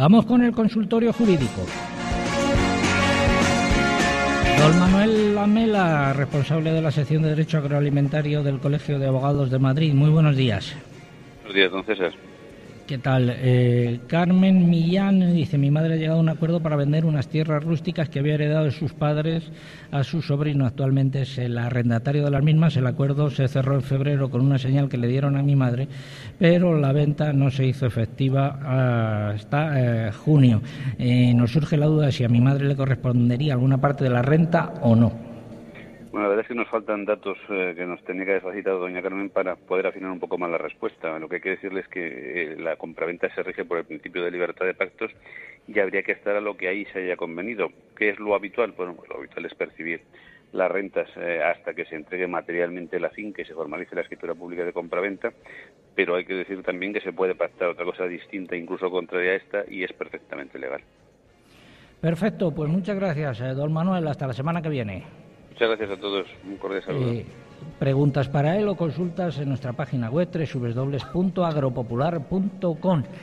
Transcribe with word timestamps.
Vamos 0.00 0.24
con 0.24 0.42
el 0.42 0.52
consultorio 0.52 1.12
jurídico. 1.12 1.60
Don 4.58 4.78
Manuel 4.78 5.34
Lamela, 5.34 6.14
responsable 6.14 6.72
de 6.72 6.80
la 6.80 6.90
sección 6.90 7.22
de 7.22 7.28
Derecho 7.28 7.58
Agroalimentario 7.58 8.42
del 8.42 8.60
Colegio 8.60 8.98
de 8.98 9.08
Abogados 9.08 9.50
de 9.50 9.58
Madrid. 9.58 9.92
Muy 9.92 10.08
buenos 10.08 10.36
días. 10.36 10.74
Buenos 11.42 11.54
días, 11.54 11.70
don 11.70 11.84
César. 11.84 12.14
¿Qué 12.90 12.98
tal? 12.98 13.32
Eh, 13.32 14.00
Carmen 14.08 14.68
Millán 14.68 15.32
dice, 15.32 15.56
mi 15.58 15.70
madre 15.70 15.94
ha 15.94 15.96
llegado 15.96 16.18
a 16.18 16.22
un 16.22 16.28
acuerdo 16.28 16.58
para 16.60 16.74
vender 16.74 17.04
unas 17.04 17.28
tierras 17.28 17.62
rústicas 17.62 18.08
que 18.08 18.18
había 18.18 18.34
heredado 18.34 18.64
de 18.64 18.72
sus 18.72 18.94
padres 18.94 19.44
a 19.92 20.02
su 20.02 20.22
sobrino. 20.22 20.66
Actualmente 20.66 21.22
es 21.22 21.38
el 21.38 21.56
arrendatario 21.56 22.24
de 22.24 22.32
las 22.32 22.42
mismas. 22.42 22.76
El 22.76 22.88
acuerdo 22.88 23.30
se 23.30 23.46
cerró 23.46 23.76
en 23.76 23.82
febrero 23.82 24.28
con 24.28 24.40
una 24.40 24.58
señal 24.58 24.88
que 24.88 24.96
le 24.96 25.06
dieron 25.06 25.36
a 25.36 25.42
mi 25.44 25.54
madre, 25.54 25.86
pero 26.36 26.76
la 26.80 26.90
venta 26.90 27.32
no 27.32 27.52
se 27.52 27.64
hizo 27.64 27.86
efectiva 27.86 29.28
hasta 29.30 30.08
eh, 30.08 30.10
junio. 30.10 30.60
Eh, 30.98 31.32
nos 31.32 31.52
surge 31.52 31.76
la 31.76 31.86
duda 31.86 32.06
de 32.06 32.12
si 32.12 32.24
a 32.24 32.28
mi 32.28 32.40
madre 32.40 32.66
le 32.66 32.74
correspondería 32.74 33.52
alguna 33.52 33.80
parte 33.80 34.02
de 34.02 34.10
la 34.10 34.22
renta 34.22 34.74
o 34.82 34.96
no. 34.96 35.29
Bueno, 36.10 36.24
la 36.24 36.28
verdad 36.30 36.42
es 36.42 36.48
que 36.48 36.56
nos 36.56 36.68
faltan 36.68 37.04
datos 37.04 37.38
eh, 37.50 37.72
que 37.76 37.86
nos 37.86 38.02
tenía 38.02 38.24
que 38.24 38.32
haber 38.32 38.42
facilitado 38.42 38.80
doña 38.80 39.00
Carmen 39.00 39.30
para 39.30 39.54
poder 39.54 39.86
afinar 39.86 40.10
un 40.10 40.18
poco 40.18 40.38
más 40.38 40.50
la 40.50 40.58
respuesta. 40.58 41.16
Lo 41.20 41.28
que 41.28 41.36
hay 41.36 41.40
que 41.40 41.50
decirles 41.50 41.84
es 41.84 41.90
que 41.90 42.42
eh, 42.42 42.56
la 42.58 42.74
compraventa 42.74 43.32
se 43.32 43.44
rige 43.44 43.64
por 43.64 43.78
el 43.78 43.84
principio 43.84 44.24
de 44.24 44.32
libertad 44.32 44.66
de 44.66 44.74
pactos 44.74 45.12
y 45.68 45.78
habría 45.78 46.02
que 46.02 46.10
estar 46.10 46.34
a 46.34 46.40
lo 46.40 46.56
que 46.56 46.66
ahí 46.66 46.84
se 46.86 47.04
haya 47.04 47.16
convenido. 47.16 47.68
¿Qué 47.96 48.08
es 48.08 48.18
lo 48.18 48.34
habitual? 48.34 48.72
Bueno, 48.76 48.96
pues 48.96 49.08
lo 49.08 49.18
habitual 49.18 49.46
es 49.46 49.54
percibir 49.54 50.00
las 50.52 50.68
rentas 50.68 51.08
eh, 51.16 51.44
hasta 51.44 51.74
que 51.74 51.84
se 51.84 51.94
entregue 51.94 52.26
materialmente 52.26 52.98
la 52.98 53.10
finca 53.10 53.42
y 53.42 53.44
se 53.44 53.54
formalice 53.54 53.94
la 53.94 54.00
escritura 54.00 54.34
pública 54.34 54.64
de 54.64 54.72
compraventa, 54.72 55.32
pero 55.94 56.16
hay 56.16 56.24
que 56.24 56.34
decir 56.34 56.60
también 56.64 56.92
que 56.92 57.00
se 57.00 57.12
puede 57.12 57.36
pactar 57.36 57.68
otra 57.68 57.84
cosa 57.84 58.06
distinta, 58.06 58.56
incluso 58.56 58.90
contraria 58.90 59.30
a 59.30 59.36
esta, 59.36 59.64
y 59.68 59.84
es 59.84 59.92
perfectamente 59.92 60.58
legal. 60.58 60.80
Perfecto, 62.00 62.50
pues 62.50 62.68
muchas 62.68 62.96
gracias, 62.96 63.56
don 63.56 63.72
Manuel. 63.72 64.08
Hasta 64.08 64.26
la 64.26 64.32
semana 64.32 64.60
que 64.60 64.70
viene. 64.70 65.29
Muchas 65.60 65.76
gracias 65.76 65.98
a 65.98 66.00
todos. 66.00 66.26
Un 66.48 66.56
cordial 66.56 66.82
saludo. 66.82 67.10
Eh, 67.10 67.26
preguntas 67.78 68.30
para 68.30 68.56
él 68.56 68.66
o 68.66 68.76
consultas 68.76 69.38
en 69.38 69.50
nuestra 69.50 69.74
página 69.74 70.08
web 70.08 70.30
www.agropopular.com. 70.32 73.02